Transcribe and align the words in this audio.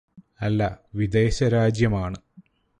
അല്ല 0.41 0.61
വിദേശ 0.95 1.43
രാജ്യമാണ് 1.43 2.17